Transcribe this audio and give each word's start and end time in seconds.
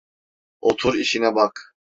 Otur 0.61 0.93
işine 0.95 1.35
bak! 1.35 1.75